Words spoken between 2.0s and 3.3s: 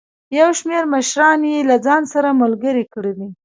سره ملګري کړي.